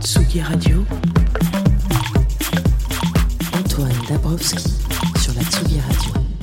[0.00, 0.84] Tsugi Radio.
[3.52, 4.64] Antoine Dabrowski
[5.20, 5.99] sur la Tsugi Radio.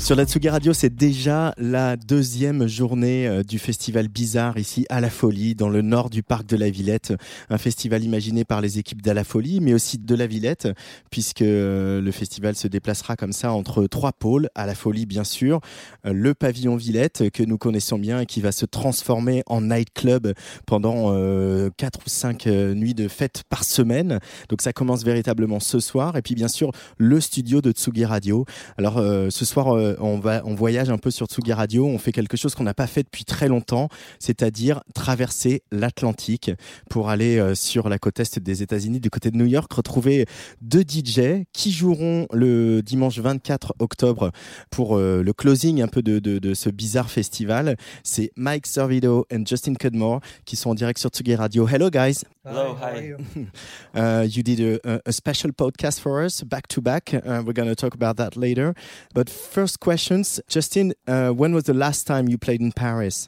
[0.07, 5.02] Sur la Tsugi Radio, c'est déjà la deuxième journée euh, du festival Bizarre ici à
[5.02, 7.13] La Folie, dans le nord du parc de la Villette.
[7.49, 10.70] Un festival imaginé par les équipes d'À la Folie, mais aussi de la Villette,
[11.12, 14.48] puisque euh, le festival se déplacera comme ça entre trois pôles.
[14.55, 15.59] À la Folie, bien sûr,
[16.05, 20.31] euh, le pavillon Villette, que nous connaissons bien et qui va se transformer en nightclub
[20.65, 24.20] pendant euh, quatre ou cinq nuits de fête par semaine.
[24.48, 26.15] Donc ça commence véritablement ce soir.
[26.15, 28.45] Et puis bien sûr, le studio de Tsugi Radio.
[28.77, 31.85] Alors ce soir, on, va, on voyage un peu sur Tsugi Radio.
[31.85, 36.51] On fait quelque chose qu'on n'a pas fait depuis très longtemps, c'est-à-dire traverser l'Atlantique
[36.89, 40.26] pour aller euh, sur la côte est des États-Unis, du côté de New York, retrouver
[40.62, 44.31] deux DJ qui joueront le dimanche 24 octobre
[44.70, 47.77] pour euh, le closing un peu de, de, ce bizarre festival.
[48.04, 51.67] C'est Mike Servido et Justin Cudmore qui sont en direct sur Tsugi Radio.
[51.67, 52.23] Hello guys.
[52.48, 53.13] Hello, hi.
[53.93, 57.13] Uh, you did a, a special podcast for us back to back.
[57.13, 58.73] Uh, we're going to talk about that later.
[59.13, 63.27] But first questions, Justin, uh, when was the last time you played in Paris?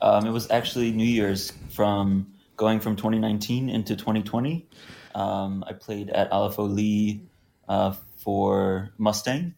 [0.00, 2.26] Um, it was actually New Year's from
[2.56, 4.66] going from 2019 into 2020.
[5.14, 7.20] Um, I played at À la Folie
[7.68, 9.54] uh, for Mustang.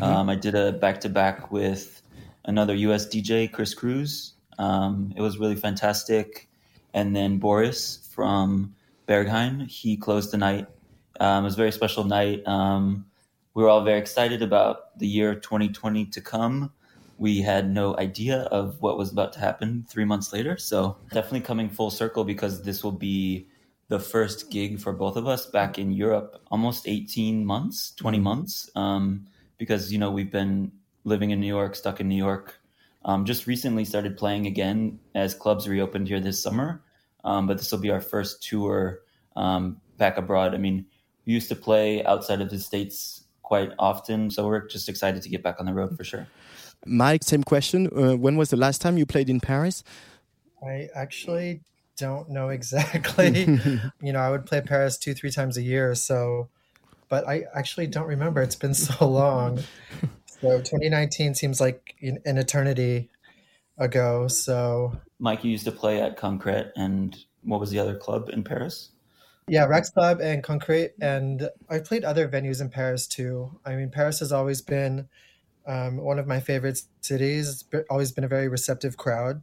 [0.00, 2.00] Um, I did a back to back with
[2.46, 4.32] another US DJ, Chris Cruz.
[4.58, 6.48] Um, it was really fantastic.
[6.94, 8.74] And then Boris from
[9.08, 9.68] Berghain.
[9.68, 10.66] he closed the night.
[11.20, 12.46] Um, it was a very special night.
[12.46, 13.06] Um,
[13.54, 16.72] we were all very excited about the year 2020 to come.
[17.18, 20.56] We had no idea of what was about to happen three months later.
[20.56, 23.46] So definitely coming full circle because this will be
[23.88, 28.70] the first gig for both of us back in Europe, almost 18 months, 20 months.
[28.74, 29.26] Um,
[29.58, 30.72] because, you know, we've been
[31.04, 32.58] living in New York, stuck in New York.
[33.04, 36.82] Um, just recently started playing again as clubs reopened here this summer.
[37.24, 39.00] Um, but this will be our first tour
[39.36, 40.54] um, back abroad.
[40.54, 40.86] I mean,
[41.26, 44.30] we used to play outside of the States quite often.
[44.30, 46.26] So we're just excited to get back on the road for sure.
[46.86, 47.88] Mike, same question.
[47.96, 49.82] Uh, when was the last time you played in Paris?
[50.62, 51.60] I actually
[51.96, 53.44] don't know exactly.
[54.02, 55.94] you know, I would play Paris two, three times a year.
[55.94, 56.48] So,
[57.08, 58.42] but I actually don't remember.
[58.42, 59.58] It's been so long.
[60.40, 63.10] so 2019 seems like an an eternity
[63.78, 64.28] ago.
[64.28, 68.44] So Mike, you used to play at Concrete, and what was the other club in
[68.44, 68.90] Paris?
[69.48, 73.58] yeah, Rex Club and Concrete, and I played other venues in Paris too.
[73.64, 75.08] I mean, Paris has always been
[75.66, 77.64] um, one of my favorite cities.
[77.72, 79.40] It's always been a very receptive crowd.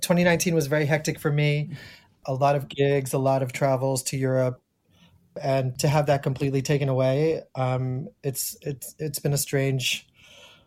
[0.00, 1.70] 2019 was very hectic for me.
[2.26, 4.60] A lot of gigs, a lot of travels to Europe,
[5.40, 10.08] and to have that completely taken away, um, it's it's it's been a strange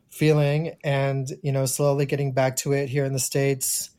[0.09, 0.75] feeling.
[0.85, 3.90] And you know, slowly getting back to it here in the states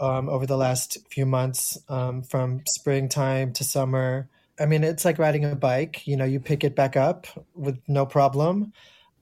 [0.00, 4.28] um, over the last few months, um, from springtime to summer.
[4.60, 6.06] I mean, it's like riding a bike.
[6.06, 8.72] You know, you pick it back up with no problem.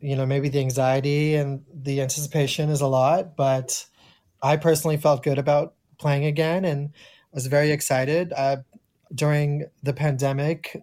[0.00, 3.84] You know, maybe the anxiety and the anticipation is a lot, but
[4.42, 6.90] I personally felt good about playing again and
[7.32, 8.32] was very excited.
[8.34, 8.58] Uh,
[9.14, 10.82] during the pandemic,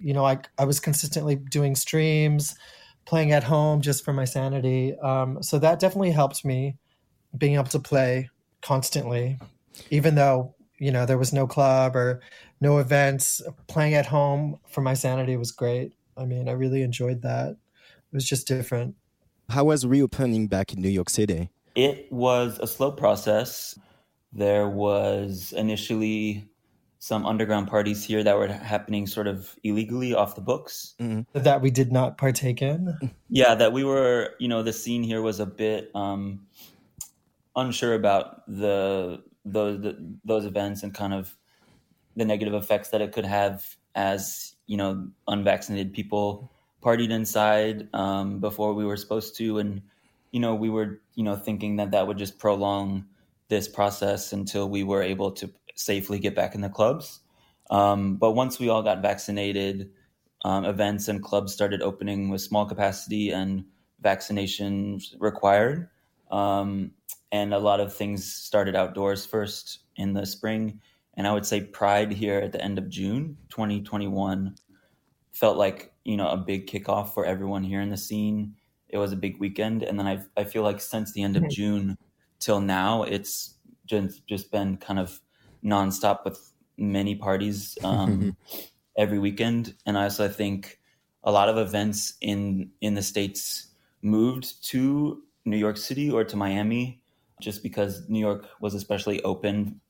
[0.00, 2.54] you know, I, I was consistently doing streams,
[3.04, 4.96] playing at home just for my sanity.
[4.98, 6.76] Um, so that definitely helped me
[7.36, 8.28] being able to play
[8.62, 9.38] constantly,
[9.90, 12.20] even though, you know, there was no club or
[12.60, 13.42] no events.
[13.66, 15.92] Playing at home for my sanity was great.
[16.16, 17.50] I mean, I really enjoyed that.
[17.50, 17.56] It
[18.12, 18.94] was just different.
[19.48, 21.50] How was reopening back in New York City?
[21.74, 23.78] It was a slow process.
[24.32, 26.48] There was initially
[26.98, 30.94] some underground parties here that were happening sort of illegally off the books.
[31.32, 32.98] That we did not partake in.
[33.30, 36.40] Yeah, that we were, you know, the scene here was a bit um,
[37.58, 41.36] unsure about the those the, those events and kind of
[42.16, 46.50] the negative effects that it could have as you know unvaccinated people
[46.82, 49.82] partied inside um, before we were supposed to, and
[50.32, 53.04] you know we were you know thinking that that would just prolong
[53.48, 57.20] this process until we were able to safely get back in the clubs.
[57.70, 59.90] Um, but once we all got vaccinated,
[60.44, 63.64] um, events and clubs started opening with small capacity and
[64.00, 65.88] vaccination required.
[66.30, 66.92] Um,
[67.32, 70.80] and a lot of things started outdoors first in the spring.
[71.14, 74.54] And I would say Pride here at the end of June 2021
[75.32, 78.54] felt like, you know, a big kickoff for everyone here in the scene.
[78.88, 79.82] It was a big weekend.
[79.82, 81.98] And then I, I feel like since the end of June
[82.38, 85.20] till now, it's just, just been kind of
[85.62, 88.36] nonstop with many parties um,
[88.96, 89.74] every weekend.
[89.86, 90.80] And I also think
[91.24, 93.68] a lot of events in, in the States
[94.02, 97.00] moved to New York City or to Miami
[97.40, 99.80] just because New York was especially open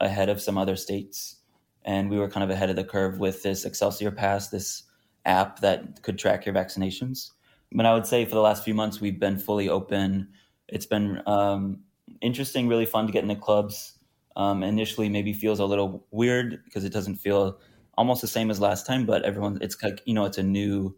[0.00, 1.36] ahead of some other states.
[1.84, 4.82] And we were kind of ahead of the curve with this Excelsior Pass, this
[5.24, 7.30] app that could track your vaccinations.
[7.72, 10.28] But I would say for the last few months, we've been fully open.
[10.68, 11.80] It's been um,
[12.20, 13.98] interesting, really fun to get into clubs.
[14.36, 17.58] Um, initially, maybe feels a little weird because it doesn't feel
[17.96, 20.96] almost the same as last time, but everyone, it's like, you know, it's a new,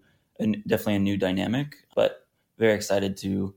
[0.66, 2.26] definitely a new dynamic, but
[2.58, 3.54] very excited to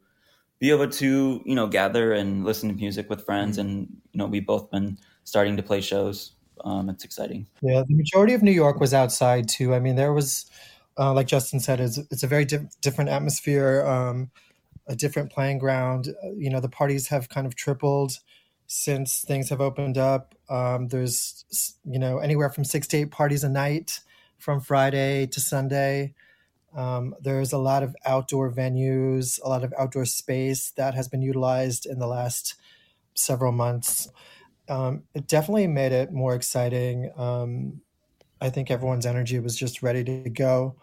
[0.63, 3.68] be able to you know gather and listen to music with friends mm-hmm.
[3.68, 6.31] and you know we've both been starting to play shows
[6.63, 7.45] um, it's exciting.
[7.62, 9.75] Yeah the majority of new york was outside too.
[9.75, 10.45] I mean there was
[10.98, 14.31] uh, like justin said it's, it's a very di- different atmosphere um,
[14.88, 16.07] a different playing ground.
[16.24, 18.13] Uh, you know the parties have kind of tripled
[18.68, 20.33] since things have opened up.
[20.50, 24.00] Um, there's you know anywhere from six to eight parties a night
[24.38, 26.13] from friday to sunday
[26.75, 31.21] um, there's a lot of outdoor venues, a lot of outdoor space that has been
[31.21, 32.55] utilized in the last
[33.13, 34.09] several months.
[34.67, 37.11] Um, it definitely made it more exciting.
[37.17, 37.81] Um,
[38.41, 40.75] I think everyone's energy was just ready to go.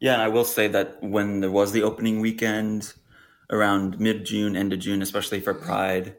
[0.00, 2.92] Yeah, and I will say that when there was the opening weekend
[3.50, 6.16] around mid June, end of June, especially for Pride,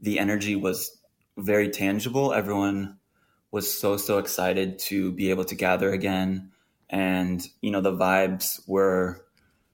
[0.00, 1.00] the energy was
[1.36, 2.32] very tangible.
[2.32, 2.98] Everyone
[3.50, 6.50] was so, so excited to be able to gather again
[6.92, 9.24] and you know the vibes were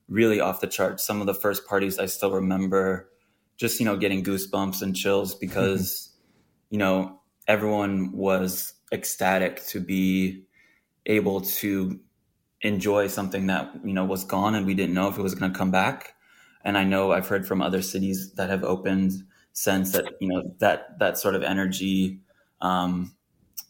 [0.09, 1.05] really off the charts.
[1.05, 3.11] Some of the first parties I still remember
[3.59, 6.11] just you know getting goosebumps and chills because
[6.71, 10.45] you know everyone was ecstatic to be
[11.05, 11.99] able to
[12.63, 15.53] enjoy something that you know was gone and we didn't know if it was going
[15.53, 16.15] to come back
[16.65, 19.13] and i know i've heard from other cities that have opened
[19.53, 22.19] since that you know that that sort of energy
[22.61, 23.15] um,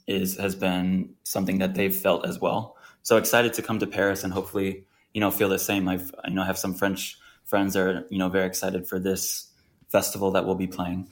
[0.06, 2.77] is has been something that they've felt as well
[3.08, 4.84] so excited to come to Paris and hopefully,
[5.14, 5.88] you know, feel the same.
[5.88, 7.16] I've, I know have some French
[7.46, 9.50] friends that are, you know, very excited for this
[9.88, 11.08] festival that we'll be playing.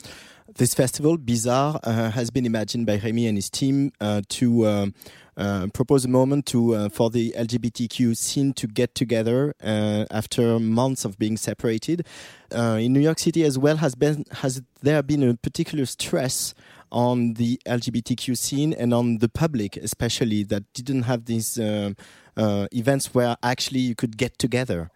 [0.54, 4.86] This festival, Bizarre, uh, has been imagined by Remy and his team uh, to uh,
[5.38, 10.60] uh propose a moment to uh, for the LGBTQ scene to get together uh, after
[10.60, 12.06] months of being separated.
[12.52, 16.54] in New York City as well, has been has there been a particular stress
[16.90, 21.92] on the LGBTQ scene and on the public, especially that didn't have these uh,
[22.36, 24.90] uh, events where actually you could get together.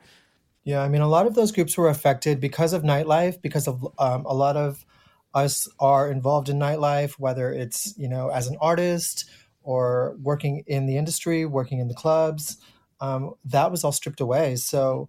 [0.64, 3.86] Yeah, I mean, a lot of those groups were affected because of nightlife, because of
[3.98, 4.84] um, a lot of
[5.32, 9.30] us are involved in nightlife, whether it's, you know, as an artist
[9.62, 12.58] or working in the industry, working in the clubs.
[13.00, 14.56] Um, that was all stripped away.
[14.56, 15.08] So,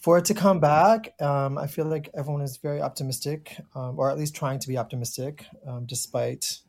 [0.00, 4.10] for it to come back, um, I feel like everyone is very optimistic, um, or
[4.10, 6.60] at least trying to be optimistic, um, despite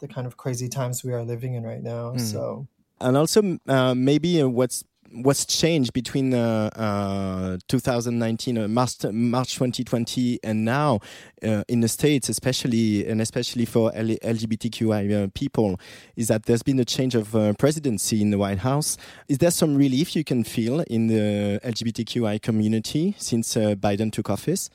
[0.00, 2.12] the kind of crazy times we are living in right now.
[2.12, 2.20] Mm.
[2.20, 2.68] So,
[3.00, 9.54] and also uh, maybe uh, what's what's changed between uh, uh, 2019, uh, March, March
[9.54, 11.00] 2020, and now
[11.42, 15.80] uh, in the States, especially and especially for L LGBTQI uh, people,
[16.16, 18.96] is that there's been a change of uh, presidency in the White House.
[19.28, 24.70] Is there some relief you can feel in the LGBTQI community since Biden took office?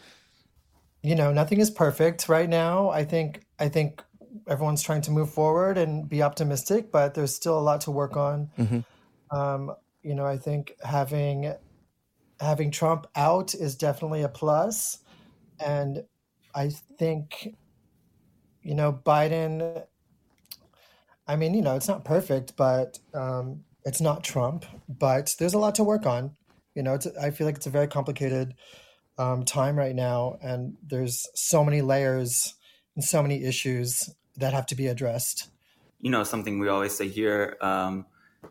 [1.01, 2.89] You know, nothing is perfect right now.
[2.89, 4.01] I think I think
[4.48, 8.15] everyone's trying to move forward and be optimistic, but there's still a lot to work
[8.17, 8.50] on.
[8.57, 8.84] Mm -hmm.
[9.34, 11.53] Um, you know, I think having
[12.39, 15.00] having Trump out is definitely a plus,
[15.60, 16.03] and
[16.53, 16.69] I
[17.00, 17.55] think
[18.62, 19.86] you know Biden.
[21.25, 24.65] I mean, you know, it's not perfect, but um, it's not Trump.
[24.89, 26.36] But there's a lot to work on.
[26.75, 28.55] You know, I feel like it's a very complicated
[29.17, 32.55] um, time right now, and there's so many layers
[32.95, 35.50] and so many issues that have to be addressed.
[36.01, 38.05] You know, something we always say here um,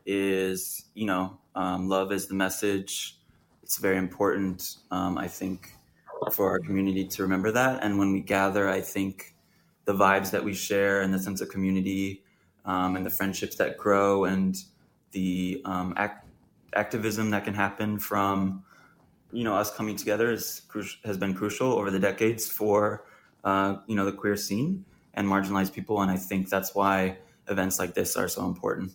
[0.07, 3.19] is, you know, um, love is the message.
[3.63, 5.73] It's very important, um, I think,
[6.33, 7.83] for our community to remember that.
[7.83, 9.35] And when we gather, I think
[9.85, 12.23] the vibes that we share and the sense of community
[12.65, 14.57] um, and the friendships that grow and
[15.13, 16.27] the um, act-
[16.75, 18.65] activism that can happen from
[19.33, 20.63] you know us coming together is
[21.05, 23.05] has been crucial over the decades for
[23.45, 24.85] uh, you know the queer scene
[25.15, 27.17] and marginalized people and i think that's why
[27.49, 28.93] events like this are so important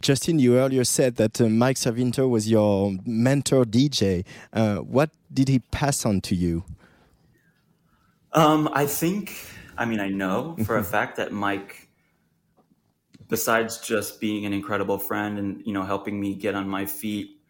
[0.00, 4.24] Justin, you earlier said that uh, Mike Servito was your mentor DJ.
[4.52, 6.64] Uh, what did he pass on to you?
[8.32, 9.34] Um, I think,
[9.78, 11.88] I mean, I know for a fact that Mike,
[13.28, 17.40] besides just being an incredible friend and you know helping me get on my feet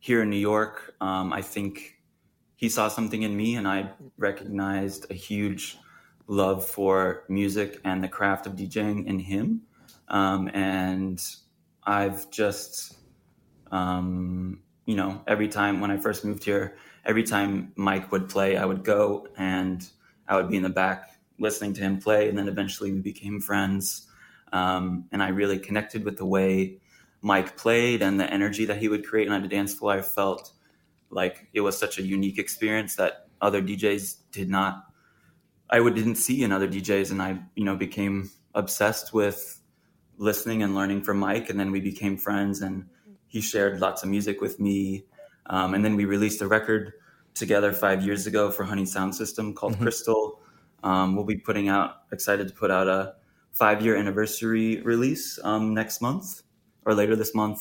[0.00, 1.98] here in New York, um, I think
[2.56, 5.78] he saw something in me, and I recognized a huge
[6.26, 9.62] love for music and the craft of DJing in him.
[10.08, 11.22] Um, and
[11.84, 12.96] I've just,
[13.70, 18.56] um, you know, every time when I first moved here, every time Mike would play,
[18.56, 19.86] I would go and
[20.28, 22.28] I would be in the back listening to him play.
[22.28, 24.06] And then eventually we became friends.
[24.52, 26.78] Um, and I really connected with the way
[27.20, 29.92] Mike played and the energy that he would create And on the dance floor.
[29.92, 30.52] I felt
[31.10, 34.92] like it was such a unique experience that other DJs did not
[35.72, 39.58] I would didn't see in other DJs, and I you know became obsessed with
[40.18, 42.86] listening and learning from Mike, and then we became friends, and
[43.26, 45.04] he shared lots of music with me,
[45.46, 46.92] um, and then we released a record
[47.34, 49.84] together five years ago for Honey Sound System called mm-hmm.
[49.84, 50.40] Crystal.
[50.84, 53.14] Um, we'll be putting out excited to put out a
[53.52, 56.42] five year anniversary release um, next month
[56.84, 57.60] or later this month,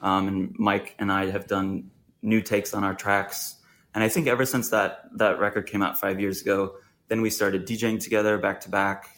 [0.00, 1.90] um, and Mike and I have done
[2.22, 3.56] new takes on our tracks,
[3.94, 6.74] and I think ever since that that record came out five years ago
[7.08, 9.10] then we started DJing together back to back,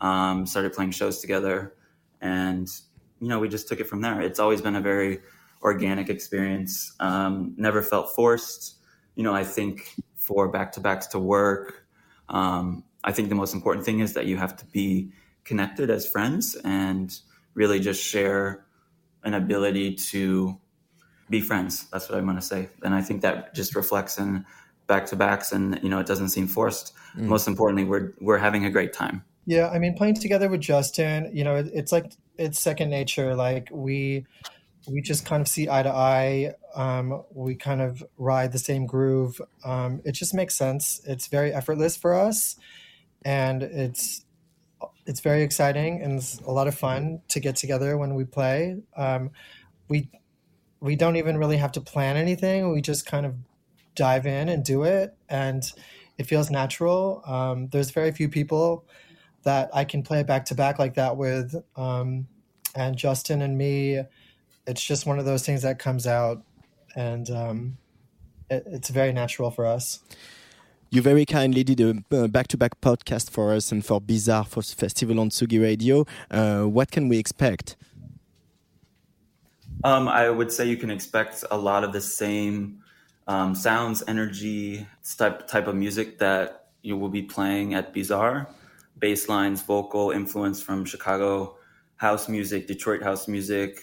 [0.00, 1.74] um, started playing shows together,
[2.24, 2.68] and
[3.20, 4.20] you know we just took it from there.
[4.20, 5.20] It's always been a very
[5.62, 6.92] organic experience.
[6.98, 8.76] Um, never felt forced.
[9.14, 11.86] You know, I think for back to backs to work,
[12.28, 15.12] um, I think the most important thing is that you have to be
[15.44, 17.16] connected as friends and
[17.54, 18.66] really just share
[19.22, 20.58] an ability to
[21.30, 21.86] be friends.
[21.90, 22.70] That's what I'm going to say.
[22.82, 24.44] And I think that just reflects in
[24.86, 26.94] back to backs and, you know, it doesn't seem forced.
[27.16, 27.24] Mm.
[27.24, 29.24] Most importantly, we're we're having a great time.
[29.46, 33.34] Yeah, I mean, playing together with Justin, you know, it, it's like it's second nature.
[33.34, 34.26] Like we
[34.88, 36.54] we just kind of see eye to eye.
[36.74, 39.40] Um, we kind of ride the same groove.
[39.64, 41.00] Um, it just makes sense.
[41.06, 42.56] It's very effortless for us,
[43.24, 44.24] and it's
[45.06, 48.76] it's very exciting and it's a lot of fun to get together when we play.
[48.96, 49.30] Um,
[49.88, 50.10] we
[50.80, 52.72] we don't even really have to plan anything.
[52.72, 53.34] We just kind of
[53.94, 55.62] dive in and do it, and
[56.18, 57.22] it feels natural.
[57.26, 58.86] Um, there's very few people
[59.44, 61.54] that I can play back to back like that with.
[61.76, 62.26] Um,
[62.74, 64.02] and Justin and me,
[64.66, 66.42] it's just one of those things that comes out,
[66.96, 67.76] and um,
[68.50, 70.00] it, it's very natural for us.
[70.90, 75.30] You very kindly did a back-to-back podcast for us and for Bizarre for Festival on
[75.30, 76.06] Tsugi Radio.
[76.30, 77.74] Uh, what can we expect?
[79.82, 82.78] Um, I would say you can expect a lot of the same
[83.26, 84.86] um, sounds, energy,
[85.18, 88.48] type type of music that you will be playing at Bizarre.
[88.98, 91.56] Bass lines, vocal influence from Chicago
[91.96, 93.80] house music, Detroit house music,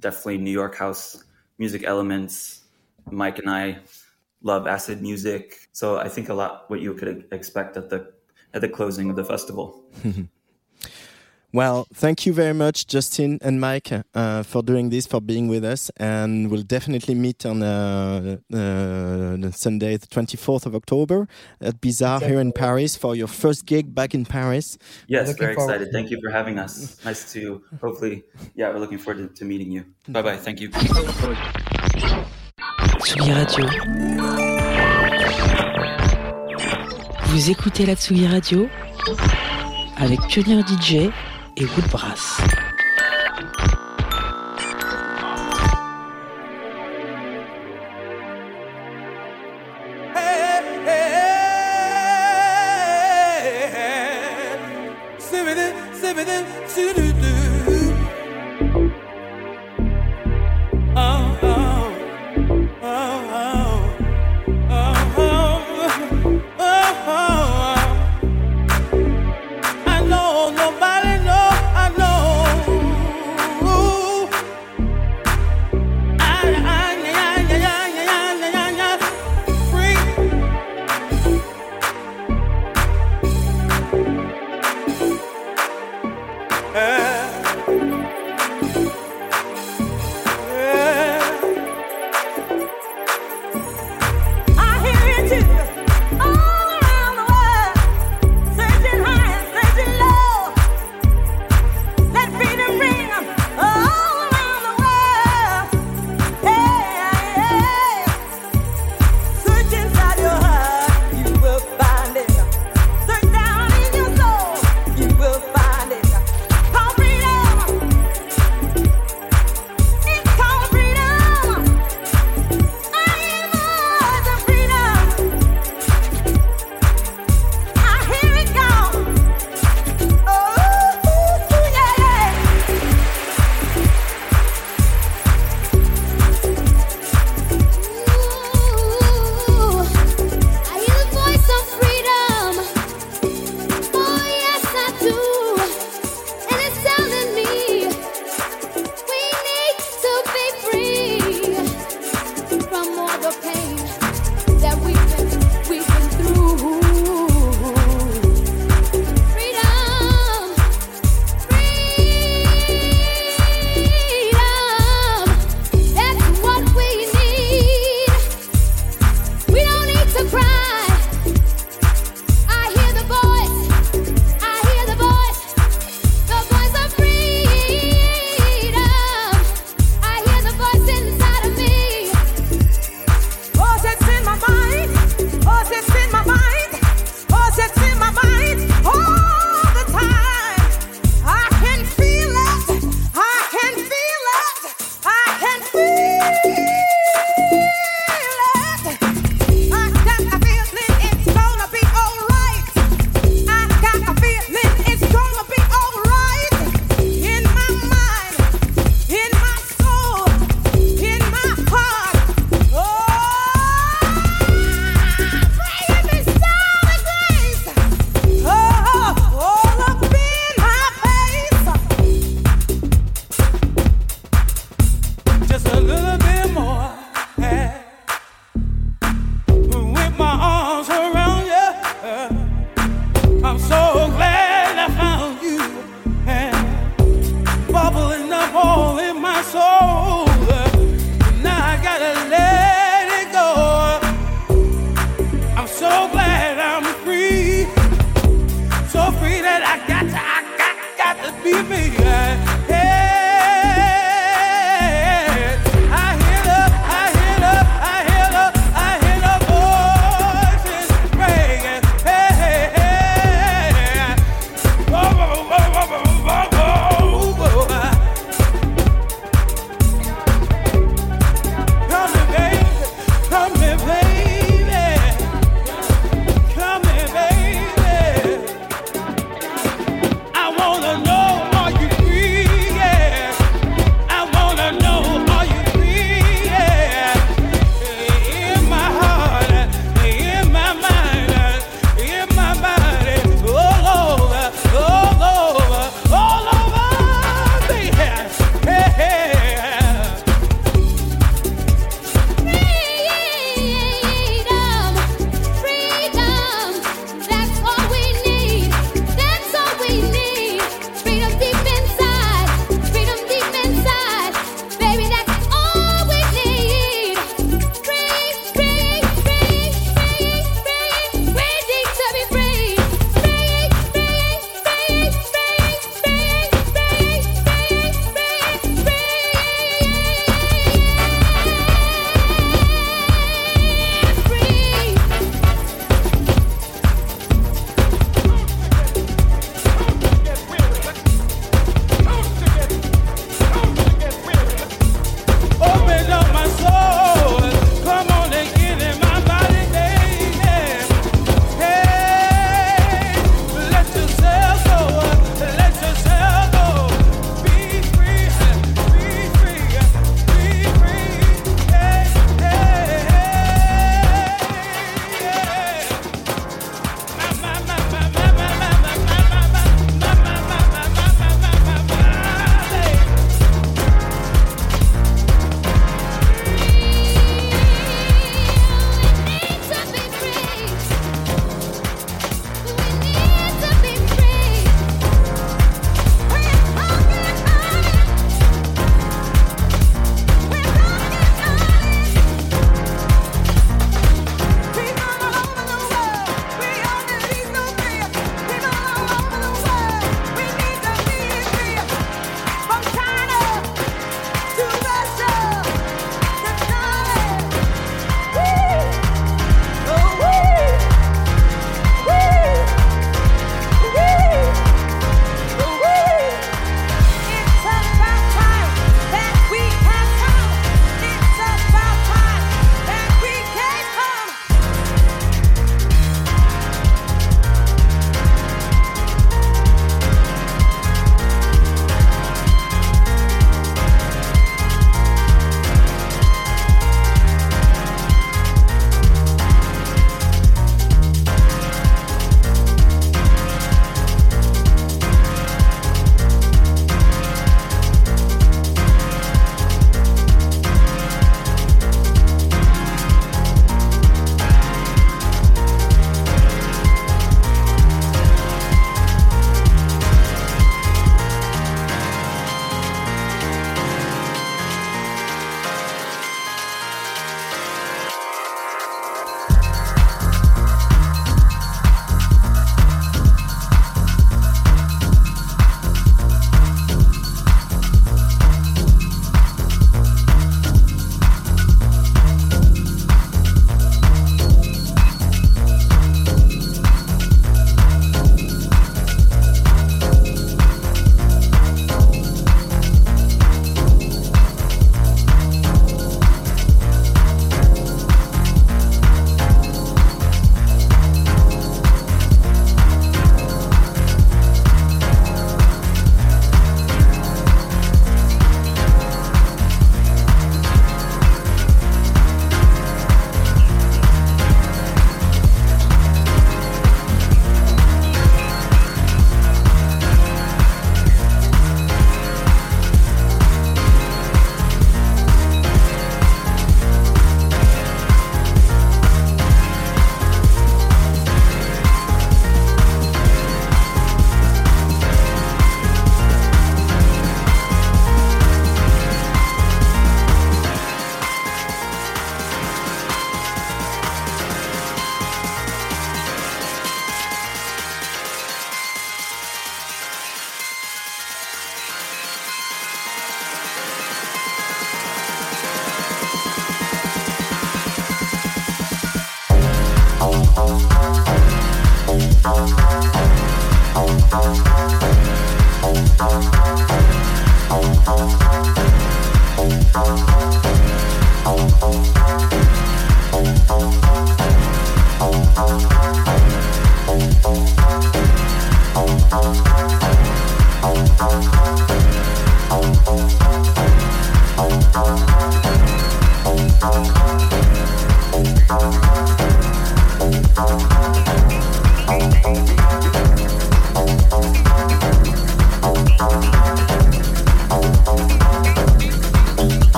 [0.00, 1.24] definitely New York house
[1.58, 2.64] music elements.
[3.10, 3.78] Mike and I
[4.42, 8.12] love acid music, so I think a lot what you could expect at the
[8.52, 9.84] at the closing of the festival.
[11.54, 15.64] Well, thank you very much, Justin and Mike, uh, for doing this, for being with
[15.64, 15.88] us.
[15.98, 21.28] And we'll definitely meet on uh, uh, Sunday, the 24th of October
[21.60, 24.78] at Bizarre here in Paris for your first gig back in Paris.
[25.06, 25.92] Yes, very excited.
[25.92, 26.98] Thank you for having us.
[27.04, 28.24] Nice to hopefully,
[28.56, 29.84] yeah, we're looking forward to, to meeting you.
[30.08, 30.36] Bye bye.
[30.36, 30.70] Thank you.
[32.98, 33.64] Tsugi Radio.
[37.26, 38.68] Vous écoutez la Tsugi Radio
[39.98, 41.12] avec Pioneer DJ
[41.56, 42.63] et Woodbrass.